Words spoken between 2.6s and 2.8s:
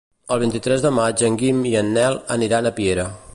a